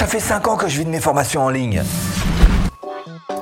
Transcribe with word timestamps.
Ça 0.00 0.06
fait 0.06 0.18
5 0.18 0.48
ans 0.48 0.56
que 0.56 0.66
je 0.66 0.78
vis 0.78 0.86
de 0.86 0.90
mes 0.90 0.98
formations 0.98 1.44
en 1.44 1.50
ligne. 1.50 1.82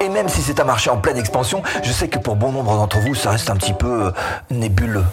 Et 0.01 0.09
même 0.09 0.29
si 0.29 0.43
c'est 0.43 0.59
un 0.59 0.65
marché 0.65 0.91
en 0.91 0.97
pleine 0.97 1.17
expansion, 1.17 1.63
je 1.85 1.93
sais 1.93 2.09
que 2.09 2.19
pour 2.19 2.35
bon 2.35 2.51
nombre 2.51 2.75
d'entre 2.75 2.99
vous, 2.99 3.15
ça 3.15 3.31
reste 3.31 3.49
un 3.49 3.55
petit 3.55 3.75
peu 3.75 4.07
euh, 4.07 4.11
nébuleux. 4.51 5.05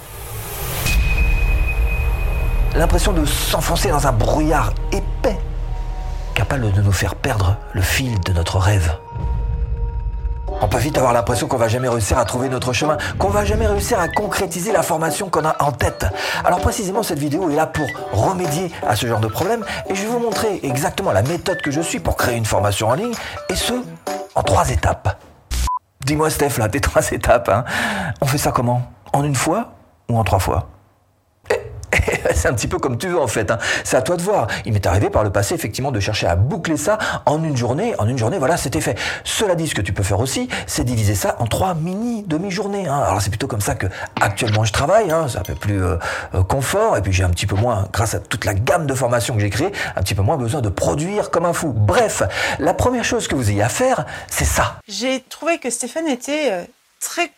L'impression 2.74 3.14
de 3.14 3.28
s'enfoncer 3.28 3.90
dans 3.90 4.08
un 4.08 4.12
brouillard 4.12 4.74
épais, 4.92 5.38
capable 6.34 6.72
de 6.72 6.82
nous 6.82 6.92
faire 6.92 7.14
perdre 7.14 7.58
le 7.74 7.84
fil 7.84 8.20
de 8.22 8.34
notre 8.34 8.58
rêve. 8.58 8.98
On 10.62 10.68
peut 10.68 10.78
vite 10.78 10.98
avoir 10.98 11.14
l'impression 11.14 11.48
qu'on 11.48 11.58
va 11.58 11.68
jamais 11.68 11.90
réussir 11.90 12.18
à 12.18 12.26
trouver 12.26 12.50
notre 12.50 12.74
chemin, 12.74 12.98
qu'on 13.20 13.30
va 13.30 13.46
jamais 13.46 13.68
réussir 13.68 14.00
à 14.00 14.08
concrétiser 14.08 14.72
la 14.72 14.84
formation 14.84 15.30
qu'on 15.30 15.46
a 15.46 15.56
en 15.64 15.72
tête. 15.72 16.06
Alors 16.44 16.60
précisément 16.60 17.04
cette 17.04 17.20
vidéo 17.20 17.50
est 17.50 17.56
là 17.56 17.68
pour 17.68 17.88
remédier 18.14 18.72
à 18.88 18.96
ce 18.96 19.06
genre 19.06 19.20
de 19.20 19.28
problème 19.28 19.66
et 19.90 19.96
je 19.96 20.02
vais 20.02 20.08
vous 20.08 20.20
montrer 20.20 20.60
exactement 20.64 21.12
la 21.12 21.22
méthode 21.22 21.62
que 21.62 21.72
je 21.72 21.82
suis 21.82 22.00
pour 22.00 22.16
créer 22.16 22.38
une 22.38 22.46
formation 22.46 22.88
en 22.88 22.94
ligne 22.94 23.14
et 23.50 23.56
ce, 23.56 23.74
en 24.36 24.44
trois 24.44 24.70
étapes. 24.70 25.20
Dis-moi 26.06 26.30
Steph, 26.30 26.58
là, 26.58 26.70
tes 26.70 26.82
trois 26.82 27.12
étapes, 27.12 27.50
hein. 27.50 27.64
on 28.22 28.26
fait 28.26 28.38
ça 28.38 28.52
comment? 28.52 28.82
En 29.14 29.24
une 29.24 29.36
fois 29.36 29.74
ou 30.10 30.18
en 30.18 30.24
trois 30.24 30.40
fois? 30.40 30.68
c'est 32.34 32.48
un 32.48 32.54
petit 32.54 32.68
peu 32.68 32.80
comme 32.80 32.98
tu 32.98 33.08
veux 33.08 33.20
en 33.20 33.28
fait. 33.28 33.52
Hein. 33.52 33.58
C'est 33.84 33.98
à 33.98 34.02
toi 34.02 34.18
de 34.18 34.22
voir. 34.22 34.48
Il 34.66 34.74
m'est 34.74 34.86
arrivé 34.86 35.10
par 35.10 35.24
le 35.24 35.32
passé 35.32 35.56
effectivement 35.56 35.92
de 35.92 36.00
chercher 36.00 36.28
à 36.28 36.36
boucler 36.36 36.78
ça 36.78 36.98
en 37.26 37.44
une 37.44 37.58
journée. 37.58 37.94
En 38.00 38.08
une 38.08 38.18
journée, 38.18 38.38
voilà, 38.38 38.58
c'était 38.58 38.82
fait. 38.82 38.98
Cela 39.24 39.56
dit, 39.56 39.68
ce 39.68 39.76
que 39.76 39.82
tu 39.82 39.94
peux 39.94 40.04
faire 40.04 40.20
aussi, 40.20 40.50
c'est 40.68 40.84
diviser 40.84 41.16
ça 41.16 41.36
en 41.40 41.46
trois 41.46 41.74
mini 41.74 42.24
demi-journées. 42.24 42.88
Hein. 42.88 43.00
Alors 43.00 43.22
c'est 43.22 43.30
plutôt 43.30 43.48
comme 43.48 43.62
ça 43.62 43.76
que 43.76 43.88
actuellement 44.20 44.64
je 44.64 44.74
travaille. 44.74 45.12
Hein. 45.12 45.28
C'est 45.30 45.38
un 45.38 45.44
peu 45.44 45.56
plus 45.56 45.84
euh, 45.84 45.98
euh, 46.34 46.44
confort 46.44 46.98
et 46.98 47.02
puis 47.02 47.14
j'ai 47.14 47.24
un 47.24 47.30
petit 47.30 47.48
peu 47.48 47.56
moins, 47.56 47.88
grâce 47.92 48.16
à 48.16 48.20
toute 48.20 48.46
la 48.46 48.54
gamme 48.54 48.88
de 48.88 48.94
formations 48.94 49.36
que 49.36 49.42
j'ai 49.42 49.50
créées, 49.50 49.72
un 49.96 50.02
petit 50.02 50.16
peu 50.16 50.22
moins 50.22 50.38
besoin 50.38 50.62
de 50.62 50.70
produire 50.70 51.30
comme 51.32 51.46
un 51.46 51.54
fou. 51.54 51.74
Bref, 51.74 52.24
la 52.60 52.74
première 52.74 53.04
chose 53.04 53.28
que 53.28 53.36
vous 53.36 53.52
ayez 53.52 53.64
à 53.64 53.70
faire, 53.70 54.06
c'est 54.30 54.46
ça. 54.46 54.78
J'ai 54.88 55.22
trouvé 55.22 55.60
que 55.60 55.70
Stéphane 55.70 56.08
était 56.08 56.52
euh, 56.52 56.64
très 57.00 57.32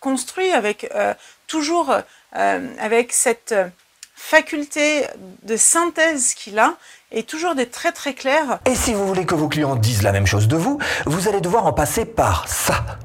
construit 0.00 0.50
avec 0.52 0.92
toujours 1.46 1.94
avec 2.32 3.12
cette 3.12 3.54
faculté 4.14 5.06
de 5.42 5.56
synthèse 5.56 6.34
qu'il 6.34 6.58
a 6.58 6.74
est 7.10 7.28
toujours 7.28 7.54
des 7.54 7.66
très 7.66 7.92
très 7.92 8.14
clair. 8.14 8.58
Et 8.66 8.74
si 8.74 8.94
vous 8.94 9.06
voulez 9.06 9.26
que 9.26 9.34
vos 9.34 9.48
clients 9.48 9.76
disent 9.76 10.02
la 10.02 10.12
même 10.12 10.26
chose 10.26 10.48
de 10.48 10.56
vous, 10.56 10.78
vous 11.06 11.28
allez 11.28 11.40
devoir 11.40 11.66
en 11.66 11.72
passer 11.72 12.04
par 12.04 12.48
ça. 12.48 12.98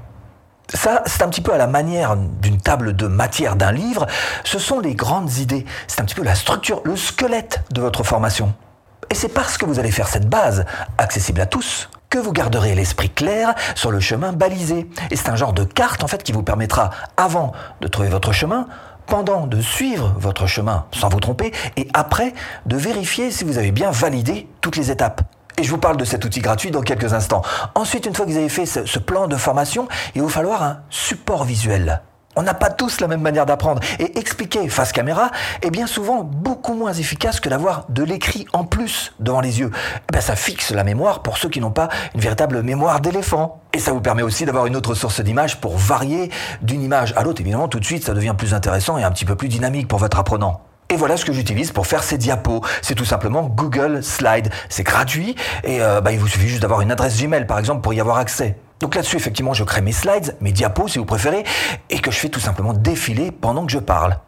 Ça, 0.73 1.03
c'est 1.05 1.21
un 1.21 1.29
petit 1.29 1.41
peu 1.41 1.53
à 1.53 1.57
la 1.57 1.67
manière 1.67 2.17
d'une 2.17 2.59
table 2.59 2.95
de 2.95 3.07
matière 3.07 3.55
d'un 3.55 3.71
livre. 3.71 4.05
Ce 4.43 4.59
sont 4.59 4.79
les 4.79 4.95
grandes 4.95 5.37
idées. 5.37 5.65
C'est 5.87 6.01
un 6.01 6.05
petit 6.05 6.15
peu 6.15 6.23
la 6.23 6.35
structure, 6.35 6.81
le 6.83 6.97
squelette 6.97 7.61
de 7.71 7.79
votre 7.79 8.03
formation. 8.03 8.53
Et 9.09 9.15
c'est 9.15 9.29
parce 9.29 9.57
que 9.57 9.65
vous 9.65 9.79
allez 9.79 9.91
faire 9.91 10.09
cette 10.09 10.27
base, 10.27 10.65
accessible 10.97 11.39
à 11.39 11.45
tous, 11.45 11.89
que 12.09 12.17
vous 12.17 12.33
garderez 12.33 12.75
l'esprit 12.75 13.09
clair 13.09 13.55
sur 13.75 13.91
le 13.91 14.01
chemin 14.01 14.33
balisé. 14.33 14.89
Et 15.09 15.15
c'est 15.15 15.29
un 15.29 15.37
genre 15.37 15.53
de 15.53 15.63
carte, 15.63 16.03
en 16.03 16.07
fait, 16.07 16.23
qui 16.23 16.33
vous 16.33 16.43
permettra, 16.43 16.89
avant 17.15 17.53
de 17.79 17.87
trouver 17.87 18.09
votre 18.09 18.33
chemin, 18.33 18.67
pendant 19.07 19.47
de 19.47 19.61
suivre 19.61 20.13
votre 20.17 20.45
chemin 20.45 20.85
sans 20.91 21.09
vous 21.09 21.19
tromper 21.19 21.51
et 21.75 21.87
après 21.93 22.33
de 22.65 22.77
vérifier 22.77 23.31
si 23.31 23.43
vous 23.43 23.57
avez 23.57 23.71
bien 23.71 23.89
validé 23.91 24.47
toutes 24.61 24.75
les 24.75 24.91
étapes. 24.91 25.21
Et 25.57 25.63
je 25.63 25.71
vous 25.71 25.79
parle 25.79 25.97
de 25.97 26.05
cet 26.05 26.23
outil 26.23 26.39
gratuit 26.39 26.69
dans 26.69 26.81
quelques 26.81 27.13
instants. 27.13 27.41
Ensuite, 27.73 28.05
une 28.05 28.13
fois 28.13 28.25
que 28.25 28.31
vous 28.31 28.37
avez 28.37 28.49
fait 28.49 28.67
ce, 28.67 28.99
plan 28.99 29.27
de 29.27 29.35
formation, 29.35 29.87
il 30.13 30.21
va 30.21 30.27
vous 30.27 30.33
falloir 30.33 30.61
un 30.61 30.81
support 30.91 31.45
visuel. 31.45 32.01
On 32.37 32.43
n'a 32.43 32.53
pas 32.53 32.69
tous 32.69 33.01
la 33.01 33.07
même 33.07 33.21
manière 33.21 33.47
d'apprendre. 33.47 33.81
Et 33.97 34.19
expliquer 34.19 34.69
face 34.69 34.91
caméra 34.91 35.31
est 35.63 35.71
bien 35.71 35.87
souvent 35.87 36.23
beaucoup 36.23 36.75
moins 36.75 36.93
efficace 36.93 37.39
que 37.39 37.49
d'avoir 37.49 37.85
de 37.89 38.03
l'écrit 38.03 38.45
en 38.53 38.63
plus 38.63 39.11
devant 39.19 39.41
les 39.41 39.59
yeux. 39.59 39.71
Eh 39.73 40.13
ben, 40.13 40.21
ça 40.21 40.35
fixe 40.35 40.69
la 40.69 40.83
mémoire 40.83 41.23
pour 41.23 41.39
ceux 41.39 41.49
qui 41.49 41.59
n'ont 41.59 41.71
pas 41.71 41.89
une 42.13 42.21
véritable 42.21 42.61
mémoire 42.61 43.01
d'éléphant. 43.01 43.63
Et 43.73 43.79
ça 43.79 43.91
vous 43.91 44.01
permet 44.01 44.21
aussi 44.21 44.45
d'avoir 44.45 44.67
une 44.67 44.75
autre 44.75 44.93
source 44.93 45.19
d'image 45.19 45.59
pour 45.59 45.79
varier 45.79 46.29
d'une 46.61 46.83
image 46.83 47.11
à 47.17 47.23
l'autre. 47.23 47.41
Évidemment, 47.41 47.67
tout 47.67 47.79
de 47.79 47.85
suite, 47.85 48.05
ça 48.05 48.13
devient 48.13 48.35
plus 48.37 48.53
intéressant 48.53 48.99
et 48.99 49.03
un 49.03 49.11
petit 49.11 49.25
peu 49.25 49.35
plus 49.35 49.47
dynamique 49.47 49.87
pour 49.87 49.97
votre 49.97 50.19
apprenant. 50.19 50.61
Et 50.89 50.95
voilà 50.95 51.17
ce 51.17 51.25
que 51.25 51.33
j'utilise 51.33 51.71
pour 51.71 51.87
faire 51.87 52.03
ces 52.03 52.19
diapos. 52.19 52.61
C'est 52.83 52.93
tout 52.93 53.03
simplement 53.03 53.47
Google 53.47 54.03
Slide. 54.03 54.49
C'est 54.69 54.83
gratuit 54.83 55.35
et 55.63 55.81
euh, 55.81 56.01
bah, 56.01 56.11
il 56.11 56.19
vous 56.19 56.27
suffit 56.27 56.47
juste 56.47 56.61
d'avoir 56.61 56.81
une 56.81 56.91
adresse 56.91 57.19
Gmail 57.19 57.47
par 57.47 57.57
exemple 57.57 57.81
pour 57.81 57.95
y 57.95 57.99
avoir 57.99 58.17
accès. 58.17 58.57
Donc 58.79 58.95
là-dessus, 58.95 59.15
effectivement, 59.15 59.53
je 59.53 59.63
crée 59.63 59.81
mes 59.81 59.91
slides, 59.91 60.35
mes 60.41 60.51
diapos 60.51 60.87
si 60.87 60.99
vous 60.99 61.05
préférez, 61.05 61.43
et 61.89 61.99
que 61.99 62.11
je 62.11 62.17
fais 62.17 62.29
tout 62.29 62.39
simplement 62.39 62.73
défiler 62.73 63.31
pendant 63.31 63.65
que 63.65 63.71
je 63.71 63.79
parle. 63.79 64.19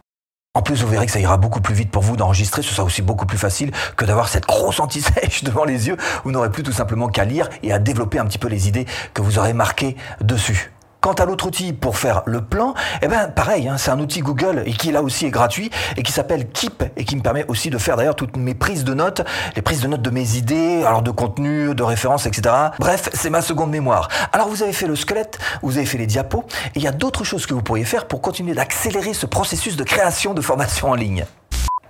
En 0.55 0.61
plus, 0.63 0.81
vous 0.81 0.87
verrez 0.87 1.05
que 1.05 1.11
ça 1.11 1.19
ira 1.19 1.37
beaucoup 1.37 1.61
plus 1.61 1.75
vite 1.75 1.91
pour 1.91 2.01
vous 2.01 2.17
d'enregistrer, 2.17 2.63
ce 2.63 2.73
sera 2.73 2.83
aussi 2.83 3.03
beaucoup 3.03 3.27
plus 3.27 3.37
facile 3.37 3.71
que 3.95 4.03
d'avoir 4.03 4.27
cette 4.27 4.47
grosse 4.47 4.79
anti-sèche 4.79 5.43
devant 5.43 5.63
les 5.63 5.87
yeux. 5.87 5.97
Vous 6.23 6.31
n'aurez 6.31 6.51
plus 6.51 6.63
tout 6.63 6.71
simplement 6.71 7.07
qu'à 7.07 7.23
lire 7.23 7.49
et 7.61 7.71
à 7.71 7.77
développer 7.77 8.17
un 8.17 8.25
petit 8.25 8.39
peu 8.39 8.47
les 8.47 8.67
idées 8.67 8.85
que 9.13 9.21
vous 9.21 9.37
aurez 9.37 9.53
marquées 9.53 9.95
dessus. 10.21 10.71
Quant 11.01 11.13
à 11.13 11.23
l'autre 11.23 11.47
outil 11.47 11.71
pour 11.71 11.97
faire 11.97 12.23
le 12.25 12.41
plan, 12.41 12.73
eh 13.01 13.07
ben 13.07 13.29
pareil, 13.29 13.69
hein, 13.69 13.77
c'est 13.77 13.89
un 13.89 13.99
outil 13.99 14.19
Google 14.19 14.63
et 14.65 14.73
qui 14.73 14.91
là 14.91 15.01
aussi 15.01 15.25
est 15.25 15.29
gratuit 15.29 15.71
et 15.95 16.03
qui 16.03 16.11
s'appelle 16.11 16.49
Keep 16.49 16.83
et 16.97 17.05
qui 17.05 17.15
me 17.15 17.21
permet 17.21 17.45
aussi 17.47 17.69
de 17.69 17.77
faire 17.77 17.95
d'ailleurs 17.95 18.17
toutes 18.17 18.35
mes 18.35 18.53
prises 18.53 18.83
de 18.83 18.93
notes, 18.93 19.21
les 19.55 19.61
prises 19.61 19.79
de 19.79 19.87
notes 19.87 20.01
de 20.01 20.09
mes 20.09 20.35
idées, 20.35 20.83
alors 20.83 21.01
de 21.01 21.11
contenu, 21.11 21.73
de 21.73 21.83
références, 21.83 22.25
etc. 22.25 22.53
Bref, 22.79 23.09
c'est 23.13 23.29
ma 23.29 23.41
seconde 23.41 23.71
mémoire. 23.71 24.09
Alors 24.33 24.49
vous 24.49 24.61
avez 24.61 24.73
fait 24.73 24.87
le 24.87 24.97
squelette, 24.97 25.39
vous 25.61 25.77
avez 25.77 25.85
fait 25.85 25.97
les 25.97 26.07
diapos 26.07 26.43
et 26.75 26.79
il 26.79 26.83
y 26.83 26.87
a 26.87 26.91
d'autres 26.91 27.23
choses 27.23 27.45
que 27.45 27.53
vous 27.53 27.61
pourriez 27.61 27.85
faire 27.85 28.05
pour 28.05 28.21
continuer 28.21 28.53
d'accélérer 28.53 29.13
ce 29.13 29.25
processus 29.25 29.77
de 29.77 29.85
création 29.85 30.33
de 30.33 30.41
formation 30.41 30.89
en 30.89 30.95
ligne. 30.95 31.25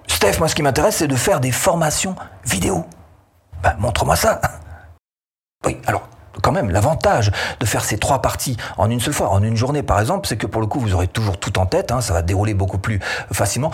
Steph, 0.05 0.37
moi 0.37 0.47
ce 0.47 0.53
qui 0.53 0.61
m'intéresse 0.61 0.97
c'est 0.97 1.07
de 1.07 1.15
faire 1.15 1.39
des 1.39 1.51
formations 1.51 2.15
vidéo. 2.45 2.85
Ben, 3.63 3.75
montre-moi 3.79 4.15
ça. 4.15 4.39
Oui, 5.65 5.77
alors 5.87 6.07
quand 6.41 6.51
même, 6.51 6.69
l'avantage 6.69 7.31
de 7.59 7.65
faire 7.65 7.83
ces 7.83 7.97
trois 7.97 8.21
parties 8.21 8.57
en 8.77 8.89
une 8.89 8.99
seule 8.99 9.13
fois, 9.13 9.29
en 9.29 9.43
une 9.43 9.55
journée 9.55 9.83
par 9.83 9.99
exemple, 9.99 10.27
c'est 10.27 10.37
que 10.37 10.47
pour 10.47 10.61
le 10.61 10.67
coup, 10.67 10.79
vous 10.79 10.93
aurez 10.93 11.07
toujours 11.07 11.37
tout 11.37 11.59
en 11.59 11.65
tête, 11.65 11.91
hein, 11.91 12.01
ça 12.01 12.13
va 12.13 12.21
dérouler 12.21 12.53
beaucoup 12.53 12.77
plus 12.77 12.99
facilement. 13.31 13.71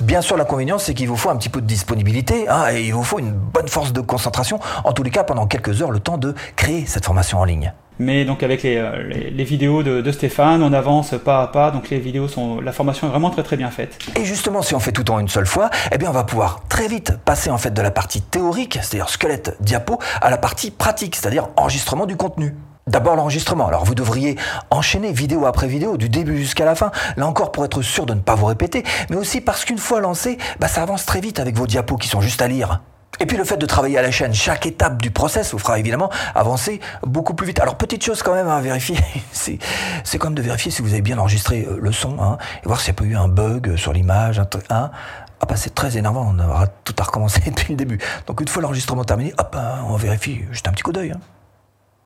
Bien 0.00 0.20
sûr, 0.20 0.36
l'inconvénient, 0.36 0.78
c'est 0.78 0.92
qu'il 0.92 1.08
vous 1.08 1.16
faut 1.16 1.30
un 1.30 1.36
petit 1.36 1.48
peu 1.48 1.60
de 1.60 1.66
disponibilité 1.66 2.48
hein, 2.48 2.66
et 2.70 2.84
il 2.84 2.92
vous 2.92 3.02
faut 3.02 3.18
une 3.18 3.32
bonne 3.32 3.68
force 3.68 3.92
de 3.94 4.00
concentration, 4.02 4.60
en 4.84 4.92
tous 4.92 5.02
les 5.02 5.10
cas 5.10 5.24
pendant 5.24 5.46
quelques 5.46 5.80
heures, 5.80 5.90
le 5.90 6.00
temps 6.00 6.18
de 6.18 6.34
créer 6.54 6.84
cette 6.86 7.06
formation 7.06 7.38
en 7.38 7.44
ligne. 7.44 7.72
Mais 7.98 8.26
donc 8.26 8.42
avec 8.42 8.62
les, 8.62 8.76
euh, 8.76 9.02
les, 9.04 9.44
vidéos 9.44 9.82
de, 9.82 10.02
de, 10.02 10.12
Stéphane, 10.12 10.62
on 10.62 10.74
avance 10.74 11.14
pas 11.24 11.42
à 11.42 11.46
pas, 11.46 11.70
donc 11.70 11.88
les 11.88 11.98
vidéos 11.98 12.28
sont, 12.28 12.60
la 12.60 12.72
formation 12.72 13.06
est 13.06 13.10
vraiment 13.10 13.30
très 13.30 13.42
très 13.42 13.56
bien 13.56 13.70
faite. 13.70 13.98
Et 14.16 14.24
justement, 14.26 14.60
si 14.60 14.74
on 14.74 14.80
fait 14.80 14.92
tout 14.92 15.10
en 15.10 15.18
une 15.18 15.28
seule 15.28 15.46
fois, 15.46 15.70
eh 15.90 15.96
bien 15.96 16.10
on 16.10 16.12
va 16.12 16.24
pouvoir 16.24 16.60
très 16.68 16.88
vite 16.88 17.16
passer 17.24 17.48
en 17.48 17.56
fait 17.56 17.72
de 17.72 17.80
la 17.80 17.90
partie 17.90 18.20
théorique, 18.20 18.78
c'est-à-dire 18.82 19.08
squelette, 19.08 19.56
diapo, 19.60 19.98
à 20.20 20.28
la 20.28 20.36
partie 20.36 20.70
pratique, 20.70 21.16
c'est-à-dire 21.16 21.48
enregistrement 21.56 22.04
du 22.04 22.16
contenu. 22.16 22.54
D'abord 22.88 23.16
l'enregistrement. 23.16 23.66
Alors 23.66 23.84
vous 23.84 23.96
devriez 23.96 24.36
enchaîner 24.70 25.10
vidéo 25.12 25.44
après 25.44 25.66
vidéo, 25.66 25.96
du 25.96 26.08
début 26.08 26.38
jusqu'à 26.38 26.64
la 26.64 26.76
fin. 26.76 26.92
Là 27.16 27.26
encore 27.26 27.50
pour 27.50 27.64
être 27.64 27.82
sûr 27.82 28.06
de 28.06 28.14
ne 28.14 28.20
pas 28.20 28.36
vous 28.36 28.46
répéter, 28.46 28.84
mais 29.10 29.16
aussi 29.16 29.40
parce 29.40 29.64
qu'une 29.64 29.78
fois 29.78 30.00
lancé, 30.00 30.38
bah, 30.60 30.68
ça 30.68 30.82
avance 30.82 31.04
très 31.04 31.20
vite 31.20 31.40
avec 31.40 31.56
vos 31.56 31.66
diapos 31.66 31.96
qui 31.96 32.06
sont 32.06 32.20
juste 32.20 32.42
à 32.42 32.46
lire. 32.46 32.82
Et 33.18 33.26
puis 33.26 33.36
le 33.36 33.42
fait 33.42 33.56
de 33.56 33.66
travailler 33.66 33.98
à 33.98 34.02
la 34.02 34.12
chaîne, 34.12 34.32
chaque 34.32 34.66
étape 34.66 35.02
du 35.02 35.10
process 35.10 35.50
vous 35.50 35.58
fera 35.58 35.80
évidemment 35.80 36.10
avancer 36.36 36.80
beaucoup 37.02 37.34
plus 37.34 37.48
vite. 37.48 37.58
Alors 37.58 37.76
petite 37.76 38.04
chose 38.04 38.22
quand 38.22 38.34
même 38.34 38.48
à 38.48 38.60
vérifier, 38.60 38.98
c'est, 39.32 39.58
quand 40.18 40.28
même 40.28 40.36
de 40.36 40.42
vérifier 40.42 40.70
si 40.70 40.80
vous 40.80 40.92
avez 40.92 41.02
bien 41.02 41.18
enregistré 41.18 41.66
euh, 41.68 41.78
le 41.80 41.90
son, 41.90 42.20
hein, 42.20 42.38
et 42.62 42.68
voir 42.68 42.80
s'il 42.80 42.92
n'y 42.92 42.98
a 42.98 43.02
pas 43.02 43.04
eu 43.04 43.16
un 43.16 43.28
bug 43.28 43.74
sur 43.74 43.92
l'image, 43.92 44.38
un 44.38 44.44
truc, 44.44 44.64
hein. 44.70 44.92
Ah 45.40 45.46
bah 45.46 45.56
c'est 45.56 45.74
très 45.74 45.98
énervant, 45.98 46.32
on 46.34 46.38
aura 46.38 46.68
tout 46.68 46.94
à 46.98 47.02
recommencer 47.02 47.40
depuis 47.46 47.72
le 47.72 47.76
début. 47.76 47.98
Donc 48.28 48.40
une 48.40 48.48
fois 48.48 48.62
l'enregistrement 48.62 49.02
terminé, 49.02 49.34
hop, 49.38 49.56
hein, 49.58 49.84
on 49.88 49.96
vérifie, 49.96 50.44
juste 50.52 50.68
un 50.68 50.70
petit 50.70 50.84
coup 50.84 50.92
d'œil. 50.92 51.10
Hein. 51.10 51.20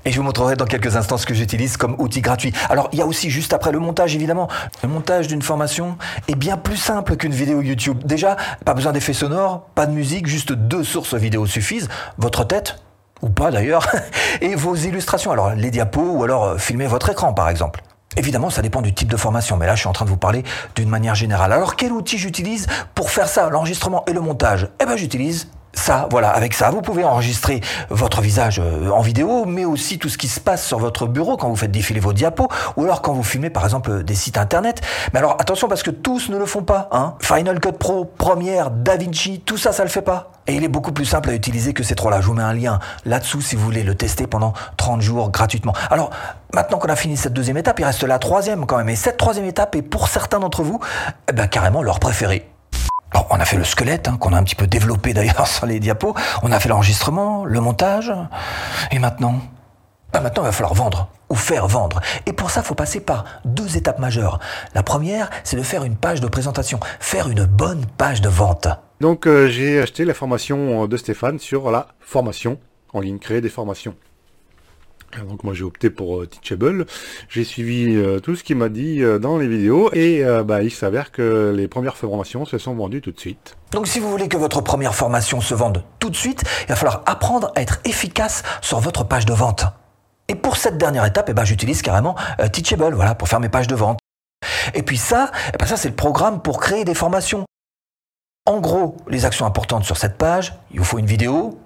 Et 0.04 0.12
je 0.12 0.16
vous 0.16 0.22
montrerai 0.22 0.56
dans 0.56 0.64
quelques 0.64 0.96
instants 0.96 1.18
ce 1.18 1.26
que 1.26 1.34
j'utilise 1.34 1.76
comme 1.76 1.94
outil 1.98 2.20
gratuit. 2.20 2.52
Alors, 2.70 2.88
il 2.92 2.98
y 2.98 3.02
a 3.02 3.06
aussi 3.06 3.30
juste 3.30 3.52
après 3.52 3.72
le 3.72 3.78
montage, 3.78 4.14
évidemment. 4.14 4.48
Le 4.82 4.88
montage 4.88 5.28
d'une 5.28 5.42
formation 5.42 5.98
est 6.28 6.34
bien 6.34 6.56
plus 6.56 6.76
simple 6.76 7.16
qu'une 7.16 7.32
vidéo 7.32 7.60
YouTube. 7.60 8.02
Déjà, 8.04 8.36
pas 8.64 8.74
besoin 8.74 8.92
d'effets 8.92 9.12
sonores, 9.12 9.66
pas 9.74 9.86
de 9.86 9.92
musique, 9.92 10.26
juste 10.26 10.52
deux 10.52 10.84
sources 10.84 11.14
vidéo 11.14 11.46
suffisent. 11.46 11.88
Votre 12.16 12.44
tête, 12.44 12.82
ou 13.20 13.28
pas 13.28 13.50
d'ailleurs, 13.50 13.86
et 14.40 14.54
vos 14.54 14.74
illustrations. 14.74 15.32
Alors, 15.32 15.50
les 15.50 15.70
diapos, 15.70 16.00
ou 16.00 16.24
alors 16.24 16.44
euh, 16.44 16.58
filmer 16.58 16.86
votre 16.86 17.10
écran, 17.10 17.34
par 17.34 17.48
exemple. 17.48 17.82
Évidemment, 18.16 18.50
ça 18.50 18.62
dépend 18.62 18.82
du 18.82 18.92
type 18.92 19.08
de 19.08 19.16
formation, 19.16 19.56
mais 19.56 19.66
là, 19.66 19.74
je 19.74 19.80
suis 19.80 19.88
en 19.88 19.92
train 19.92 20.04
de 20.04 20.10
vous 20.10 20.16
parler 20.16 20.42
d'une 20.74 20.88
manière 20.88 21.14
générale. 21.14 21.52
Alors, 21.52 21.76
quel 21.76 21.92
outil 21.92 22.18
j'utilise 22.18 22.66
pour 22.94 23.10
faire 23.10 23.28
ça, 23.28 23.50
l'enregistrement 23.50 24.04
et 24.06 24.12
le 24.12 24.20
montage? 24.20 24.68
Eh 24.80 24.86
ben, 24.86 24.96
j'utilise 24.96 25.48
ça, 25.80 26.08
voilà, 26.10 26.30
avec 26.30 26.54
ça, 26.54 26.70
vous 26.70 26.82
pouvez 26.82 27.04
enregistrer 27.04 27.60
votre 27.88 28.20
visage 28.20 28.60
euh, 28.60 28.90
en 28.90 29.00
vidéo, 29.00 29.44
mais 29.46 29.64
aussi 29.64 29.98
tout 29.98 30.08
ce 30.08 30.18
qui 30.18 30.28
se 30.28 30.38
passe 30.38 30.64
sur 30.64 30.78
votre 30.78 31.06
bureau 31.06 31.36
quand 31.36 31.48
vous 31.48 31.56
faites 31.56 31.70
défiler 31.70 32.00
vos 32.00 32.12
diapos, 32.12 32.48
ou 32.76 32.84
alors 32.84 33.02
quand 33.02 33.12
vous 33.12 33.22
filmez 33.22 33.50
par 33.50 33.64
exemple 33.64 34.04
des 34.04 34.14
sites 34.14 34.38
internet. 34.38 34.82
Mais 35.12 35.18
alors 35.18 35.36
attention 35.38 35.68
parce 35.68 35.82
que 35.82 35.90
tous 35.90 36.28
ne 36.28 36.36
le 36.36 36.46
font 36.46 36.62
pas. 36.62 36.88
Hein. 36.92 37.14
Final 37.20 37.60
Cut 37.60 37.72
Pro, 37.72 38.04
Premiere, 38.04 38.70
DaVinci, 38.70 39.40
tout 39.40 39.56
ça, 39.56 39.72
ça 39.72 39.82
le 39.82 39.90
fait 39.90 40.02
pas. 40.02 40.32
Et 40.46 40.54
il 40.54 40.64
est 40.64 40.68
beaucoup 40.68 40.92
plus 40.92 41.04
simple 41.04 41.30
à 41.30 41.34
utiliser 41.34 41.72
que 41.72 41.82
ces 41.82 41.94
trois-là. 41.94 42.20
Je 42.20 42.26
vous 42.26 42.34
mets 42.34 42.42
un 42.42 42.52
lien 42.52 42.78
là-dessous 43.04 43.40
si 43.40 43.56
vous 43.56 43.64
voulez 43.64 43.82
le 43.82 43.94
tester 43.94 44.26
pendant 44.26 44.52
30 44.76 45.00
jours 45.00 45.30
gratuitement. 45.30 45.72
Alors, 45.90 46.10
maintenant 46.52 46.78
qu'on 46.78 46.88
a 46.88 46.96
fini 46.96 47.16
cette 47.16 47.32
deuxième 47.32 47.56
étape, 47.56 47.78
il 47.78 47.84
reste 47.84 48.02
la 48.02 48.18
troisième 48.18 48.66
quand 48.66 48.76
même. 48.76 48.88
Et 48.88 48.96
cette 48.96 49.16
troisième 49.16 49.46
étape 49.46 49.76
est 49.76 49.82
pour 49.82 50.08
certains 50.08 50.40
d'entre 50.40 50.62
vous, 50.62 50.80
eh 51.28 51.32
ben, 51.32 51.46
carrément 51.46 51.82
leur 51.82 52.00
préférée. 52.00 52.49
Alors, 53.12 53.26
on 53.30 53.40
a 53.40 53.44
fait 53.44 53.56
le 53.56 53.64
squelette, 53.64 54.08
hein, 54.08 54.16
qu'on 54.18 54.32
a 54.32 54.38
un 54.38 54.44
petit 54.44 54.54
peu 54.54 54.66
développé 54.66 55.12
d'ailleurs 55.12 55.46
sur 55.48 55.66
les 55.66 55.80
diapos. 55.80 56.14
On 56.42 56.52
a 56.52 56.60
fait 56.60 56.68
l'enregistrement, 56.68 57.44
le 57.44 57.60
montage. 57.60 58.12
Et 58.92 58.98
maintenant? 58.98 59.40
Bah, 60.12 60.20
Maintenant, 60.20 60.42
il 60.42 60.46
va 60.46 60.52
falloir 60.52 60.74
vendre 60.74 61.08
ou 61.28 61.36
faire 61.36 61.68
vendre. 61.68 62.00
Et 62.26 62.32
pour 62.32 62.50
ça, 62.50 62.60
il 62.60 62.66
faut 62.66 62.74
passer 62.74 63.00
par 63.00 63.24
deux 63.44 63.76
étapes 63.76 63.98
majeures. 63.98 64.40
La 64.74 64.82
première, 64.82 65.30
c'est 65.44 65.56
de 65.56 65.62
faire 65.62 65.84
une 65.84 65.96
page 65.96 66.20
de 66.20 66.26
présentation, 66.26 66.80
faire 66.98 67.28
une 67.28 67.44
bonne 67.44 67.86
page 67.98 68.20
de 68.20 68.28
vente. 68.28 68.68
Donc, 69.00 69.26
euh, 69.26 69.48
j'ai 69.48 69.80
acheté 69.80 70.04
la 70.04 70.14
formation 70.14 70.86
de 70.86 70.96
Stéphane 70.96 71.38
sur 71.38 71.70
la 71.70 71.86
formation 72.00 72.58
en 72.92 73.00
ligne, 73.00 73.18
créer 73.18 73.40
des 73.40 73.48
formations. 73.48 73.94
Donc 75.18 75.44
moi 75.44 75.54
j'ai 75.54 75.64
opté 75.64 75.90
pour 75.90 76.20
euh, 76.20 76.26
Teachable. 76.26 76.86
J'ai 77.28 77.44
suivi 77.44 77.96
euh, 77.96 78.20
tout 78.20 78.36
ce 78.36 78.44
qu'il 78.44 78.56
m'a 78.56 78.68
dit 78.68 79.02
euh, 79.02 79.18
dans 79.18 79.38
les 79.38 79.48
vidéos 79.48 79.90
et 79.92 80.22
bah, 80.44 80.62
il 80.62 80.70
s'avère 80.70 81.12
que 81.12 81.52
les 81.56 81.68
premières 81.68 81.96
formations 81.96 82.44
se 82.44 82.58
sont 82.58 82.74
vendues 82.74 83.00
tout 83.00 83.12
de 83.12 83.20
suite. 83.20 83.56
Donc 83.72 83.86
si 83.86 83.98
vous 83.98 84.10
voulez 84.10 84.28
que 84.28 84.36
votre 84.36 84.60
première 84.60 84.94
formation 84.94 85.40
se 85.40 85.54
vende 85.54 85.84
tout 85.98 86.10
de 86.10 86.16
suite, 86.16 86.42
il 86.62 86.68
va 86.68 86.76
falloir 86.76 87.02
apprendre 87.06 87.52
à 87.56 87.62
être 87.62 87.80
efficace 87.84 88.42
sur 88.60 88.80
votre 88.80 89.04
page 89.04 89.26
de 89.26 89.32
vente. 89.32 89.64
Et 90.28 90.34
pour 90.34 90.56
cette 90.56 90.78
dernière 90.78 91.04
étape, 91.04 91.28
eh 91.28 91.34
ben, 91.34 91.44
j'utilise 91.44 91.82
carrément 91.82 92.14
Teachable 92.52 92.94
voilà, 92.94 93.14
pour 93.14 93.28
faire 93.28 93.40
mes 93.40 93.48
pages 93.48 93.66
de 93.66 93.74
vente. 93.74 93.98
Et 94.74 94.82
puis 94.82 94.96
ça, 94.96 95.30
eh 95.52 95.56
ben, 95.56 95.66
ça 95.66 95.76
c'est 95.76 95.88
le 95.88 95.96
programme 95.96 96.40
pour 96.40 96.60
créer 96.60 96.84
des 96.84 96.94
formations. 96.94 97.44
En 98.46 98.60
gros, 98.60 98.96
les 99.08 99.24
actions 99.24 99.46
importantes 99.46 99.84
sur 99.84 99.96
cette 99.96 100.16
page, 100.16 100.54
il 100.72 100.78
vous 100.78 100.84
faut 100.84 100.98
une 100.98 101.06
vidéo, 101.06 101.58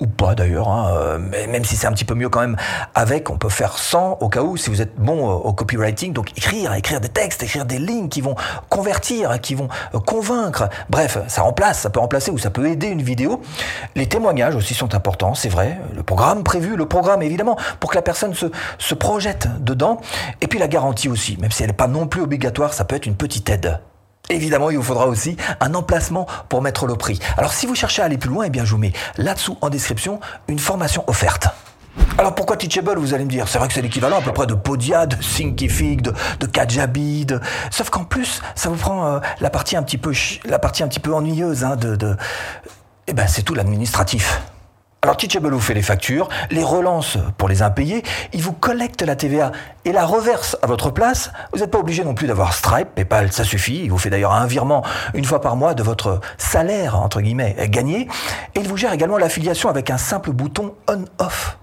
ou 0.00 0.06
pas 0.06 0.34
d'ailleurs, 0.34 0.68
hein, 0.68 0.92
euh, 0.96 1.18
mais 1.20 1.46
même 1.46 1.64
si 1.64 1.76
c'est 1.76 1.86
un 1.86 1.92
petit 1.92 2.04
peu 2.04 2.14
mieux 2.14 2.28
quand 2.28 2.40
même 2.40 2.56
avec, 2.94 3.30
on 3.30 3.36
peut 3.36 3.48
faire 3.48 3.78
sans 3.78 4.18
au 4.20 4.28
cas 4.28 4.42
où 4.42 4.56
si 4.56 4.68
vous 4.68 4.82
êtes 4.82 4.96
bon 4.96 5.30
euh, 5.30 5.34
au 5.34 5.52
copywriting, 5.52 6.12
donc 6.12 6.36
écrire, 6.36 6.74
écrire 6.74 7.00
des 7.00 7.08
textes, 7.08 7.42
écrire 7.42 7.64
des 7.64 7.78
lignes 7.78 8.08
qui 8.08 8.20
vont 8.20 8.34
convertir, 8.68 9.40
qui 9.40 9.54
vont 9.54 9.68
euh, 9.94 10.00
convaincre. 10.00 10.68
Bref, 10.90 11.18
ça 11.28 11.42
remplace, 11.42 11.80
ça 11.80 11.90
peut 11.90 12.00
remplacer 12.00 12.30
ou 12.30 12.38
ça 12.38 12.50
peut 12.50 12.66
aider 12.66 12.88
une 12.88 13.02
vidéo. 13.02 13.40
Les 13.94 14.08
témoignages 14.08 14.56
aussi 14.56 14.74
sont 14.74 14.94
importants, 14.94 15.34
c'est 15.34 15.48
vrai. 15.48 15.80
Le 15.94 16.02
programme 16.02 16.42
prévu, 16.42 16.76
le 16.76 16.86
programme 16.86 17.22
évidemment, 17.22 17.56
pour 17.78 17.90
que 17.90 17.96
la 17.96 18.02
personne 18.02 18.34
se, 18.34 18.46
se 18.78 18.94
projette 18.94 19.48
dedans. 19.62 20.00
Et 20.40 20.48
puis 20.48 20.58
la 20.58 20.68
garantie 20.68 21.08
aussi, 21.08 21.36
même 21.40 21.50
si 21.50 21.62
elle 21.62 21.70
n'est 21.70 21.76
pas 21.76 21.86
non 21.86 22.06
plus 22.06 22.22
obligatoire, 22.22 22.74
ça 22.74 22.84
peut 22.84 22.96
être 22.96 23.06
une 23.06 23.16
petite 23.16 23.48
aide. 23.50 23.78
Évidemment, 24.32 24.70
il 24.70 24.78
vous 24.78 24.82
faudra 24.82 25.06
aussi 25.06 25.36
un 25.60 25.74
emplacement 25.74 26.26
pour 26.48 26.62
mettre 26.62 26.86
le 26.86 26.94
prix. 26.96 27.20
Alors 27.36 27.52
si 27.52 27.66
vous 27.66 27.74
cherchez 27.74 28.00
à 28.00 28.06
aller 28.06 28.16
plus 28.16 28.30
loin, 28.30 28.46
eh 28.46 28.50
bien 28.50 28.64
je 28.64 28.70
vous 28.70 28.78
mets 28.78 28.94
là-dessous 29.18 29.58
en 29.60 29.68
description 29.68 30.20
une 30.48 30.58
formation 30.58 31.04
offerte. 31.06 31.48
Alors 32.16 32.34
pourquoi 32.34 32.56
Teachable, 32.56 32.98
vous 32.98 33.12
allez 33.12 33.26
me 33.26 33.30
dire? 33.30 33.46
C'est 33.46 33.58
vrai 33.58 33.68
que 33.68 33.74
c'est 33.74 33.82
l'équivalent 33.82 34.18
à 34.18 34.22
peu 34.22 34.32
près 34.32 34.46
de 34.46 34.54
Podia, 34.54 35.04
de 35.04 35.16
Thinkific, 35.16 36.00
de, 36.00 36.14
de 36.40 36.46
Kajabi, 36.46 37.26
sauf 37.70 37.90
qu'en 37.90 38.04
plus, 38.04 38.40
ça 38.54 38.70
vous 38.70 38.76
prend 38.76 39.06
euh, 39.06 39.20
la 39.40 39.50
partie 39.50 39.76
un 39.76 39.82
petit 39.82 39.98
peu, 39.98 40.12
la 40.46 40.58
partie 40.58 40.82
un 40.82 40.88
petit 40.88 41.00
peu 41.00 41.12
ennuyeuse 41.12 41.64
hein, 41.64 41.76
de, 41.76 41.94
de... 41.96 42.16
Eh 43.08 43.12
ben 43.12 43.26
c'est 43.26 43.42
tout 43.42 43.54
l'administratif. 43.54 44.40
Alors 45.04 45.16
Teachable 45.16 45.52
vous 45.52 45.58
fait 45.58 45.74
les 45.74 45.82
factures, 45.82 46.28
les 46.52 46.62
relance 46.62 47.18
pour 47.36 47.48
les 47.48 47.62
impayés, 47.62 48.04
il 48.32 48.40
vous 48.40 48.52
collecte 48.52 49.02
la 49.02 49.16
TVA 49.16 49.50
et 49.84 49.90
la 49.90 50.06
reverse 50.06 50.56
à 50.62 50.68
votre 50.68 50.90
place. 50.90 51.32
Vous 51.52 51.58
n'êtes 51.58 51.72
pas 51.72 51.80
obligé 51.80 52.04
non 52.04 52.14
plus 52.14 52.28
d'avoir 52.28 52.52
Stripe, 52.52 52.90
PayPal, 52.94 53.32
ça 53.32 53.42
suffit. 53.42 53.80
Il 53.82 53.90
vous 53.90 53.98
fait 53.98 54.10
d'ailleurs 54.10 54.32
un 54.32 54.46
virement 54.46 54.84
une 55.14 55.24
fois 55.24 55.40
par 55.40 55.56
mois 55.56 55.74
de 55.74 55.82
votre 55.82 56.20
salaire, 56.38 57.00
entre 57.00 57.20
guillemets, 57.20 57.56
gagné. 57.68 58.06
Et 58.54 58.60
il 58.60 58.68
vous 58.68 58.76
gère 58.76 58.92
également 58.92 59.18
l'affiliation 59.18 59.68
avec 59.68 59.90
un 59.90 59.98
simple 59.98 60.30
bouton 60.30 60.76
on-off. 60.86 61.58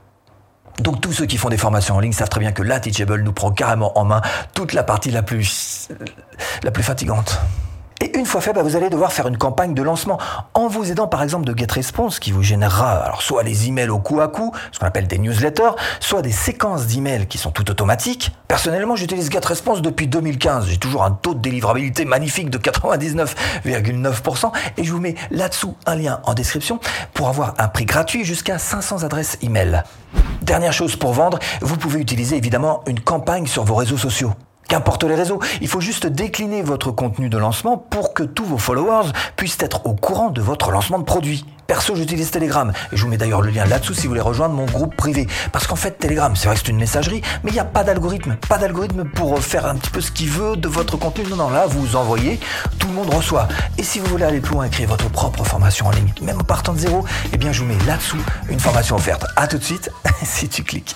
Donc 0.81 0.99
tous 0.99 1.13
ceux 1.13 1.25
qui 1.25 1.37
font 1.37 1.47
des 1.47 1.57
formations 1.57 1.95
en 1.95 2.01
ligne 2.01 2.11
savent 2.11 2.27
très 2.27 2.41
bien 2.41 2.51
que 2.51 2.61
là, 2.61 2.81
Teachable 2.81 3.21
nous 3.21 3.31
prend 3.31 3.51
carrément 3.51 3.97
en 3.97 4.03
main 4.03 4.21
toute 4.53 4.73
la 4.73 4.83
partie 4.83 5.11
la 5.11 5.23
plus, 5.23 5.87
la 6.61 6.71
plus 6.71 6.83
fatigante. 6.83 7.39
Et 8.01 8.17
une 8.17 8.25
fois 8.25 8.39
fait, 8.39 8.53
bah, 8.53 8.63
vous 8.63 8.75
allez 8.77 8.89
devoir 8.89 9.11
faire 9.11 9.27
une 9.27 9.37
campagne 9.37 9.73
de 9.73 9.83
lancement 9.83 10.17
en 10.53 10.67
vous 10.67 10.89
aidant 10.89 11.07
par 11.07 11.21
exemple 11.21 11.45
de 11.45 11.57
GetResponse 11.57 12.19
qui 12.19 12.31
vous 12.31 12.43
générera 12.43 12.91
alors 12.91 13.21
soit 13.21 13.43
les 13.43 13.67
emails 13.67 13.89
au 13.89 13.99
coup 13.99 14.21
à 14.21 14.29
coup, 14.29 14.53
ce 14.71 14.79
qu'on 14.79 14.85
appelle 14.85 15.07
des 15.07 15.17
newsletters, 15.17 15.71
soit 15.99 16.21
des 16.21 16.31
séquences 16.31 16.87
d'emails 16.87 17.27
qui 17.27 17.37
sont 17.37 17.51
tout 17.51 17.69
automatiques. 17.69 18.31
Personnellement, 18.47 18.95
j'utilise 18.95 19.29
GetResponse 19.29 19.81
depuis 19.81 20.07
2015. 20.07 20.67
J'ai 20.67 20.77
toujours 20.77 21.03
un 21.03 21.11
taux 21.11 21.33
de 21.33 21.39
délivrabilité 21.39 22.05
magnifique 22.05 22.49
de 22.49 22.57
99,9% 22.57 24.51
et 24.77 24.83
je 24.83 24.91
vous 24.91 24.99
mets 24.99 25.15
là-dessous 25.31 25.75
un 25.85 25.95
lien 25.95 26.21
en 26.23 26.33
description 26.33 26.79
pour 27.13 27.27
avoir 27.27 27.53
un 27.57 27.67
prix 27.67 27.85
gratuit 27.85 28.23
jusqu'à 28.23 28.59
500 28.59 29.03
adresses 29.03 29.37
email. 29.41 29.83
Dernière 30.41 30.73
chose 30.73 30.95
pour 30.95 31.13
vendre, 31.13 31.39
vous 31.61 31.77
pouvez 31.77 31.99
utiliser 31.99 32.37
évidemment 32.37 32.81
une 32.87 33.01
campagne 33.01 33.45
sur 33.45 33.65
vos 33.65 33.75
réseaux 33.75 33.97
sociaux. 33.97 34.33
Qu'importe 34.69 35.03
les 35.03 35.15
réseaux, 35.15 35.39
il 35.61 35.67
faut 35.67 35.81
juste 35.81 36.05
décliner 36.05 36.61
votre 36.61 36.91
contenu 36.91 37.27
de 37.27 37.39
lancement 37.39 37.75
pour 37.75 38.13
que 38.13 38.21
tous 38.21 38.45
vos 38.45 38.59
followers 38.59 39.09
puissent 39.35 39.57
être 39.61 39.87
au 39.87 39.95
courant 39.95 40.29
de 40.29 40.41
votre 40.41 40.69
lancement 40.69 40.99
de 40.99 41.05
produit. 41.05 41.43
Perso, 41.65 41.95
j'utilise 41.95 42.29
Telegram 42.29 42.71
et 42.91 42.95
je 42.95 43.01
vous 43.01 43.09
mets 43.09 43.17
d'ailleurs 43.17 43.41
le 43.41 43.49
lien 43.49 43.65
là-dessous 43.65 43.95
si 43.95 44.03
vous 44.03 44.09
voulez 44.09 44.21
rejoindre 44.21 44.53
mon 44.53 44.65
groupe 44.65 44.95
privé. 44.95 45.25
Parce 45.51 45.65
qu'en 45.65 45.75
fait, 45.75 45.97
Telegram, 45.97 46.35
c'est 46.35 46.45
vrai 46.45 46.55
que 46.55 46.61
c'est 46.63 46.71
une 46.71 46.77
messagerie, 46.77 47.23
mais 47.43 47.49
il 47.49 47.55
n'y 47.55 47.59
a 47.59 47.65
pas 47.65 47.83
d'algorithme. 47.83 48.35
Pas 48.47 48.59
d'algorithme 48.59 49.05
pour 49.05 49.39
faire 49.39 49.65
un 49.65 49.73
petit 49.73 49.89
peu 49.89 50.01
ce 50.01 50.11
qu'il 50.11 50.29
veut 50.29 50.55
de 50.55 50.67
votre 50.67 50.97
contenu. 50.97 51.25
Non, 51.31 51.37
non, 51.37 51.49
là, 51.49 51.65
vous 51.65 51.95
envoyez, 51.95 52.39
tout 52.77 52.87
le 52.89 52.93
monde 52.93 53.11
reçoit. 53.11 53.47
Et 53.79 53.83
si 53.83 53.97
vous 53.97 54.05
voulez 54.05 54.25
aller 54.25 54.39
plus 54.39 54.53
loin 54.53 54.65
et 54.65 54.69
créer 54.69 54.85
votre 54.85 55.09
propre 55.09 55.43
formation 55.43 55.87
en 55.87 55.91
ligne, 55.91 56.13
même 56.21 56.39
en 56.39 56.43
partant 56.43 56.73
de 56.73 56.79
zéro, 56.79 57.03
eh 57.33 57.37
bien, 57.37 57.51
je 57.51 57.61
vous 57.61 57.67
mets 57.67 57.85
là-dessous 57.87 58.21
une 58.49 58.59
formation 58.59 58.97
offerte. 58.97 59.25
À 59.35 59.47
tout 59.47 59.57
de 59.57 59.63
suite, 59.63 59.89
si 60.23 60.47
tu 60.47 60.63
cliques. 60.63 60.95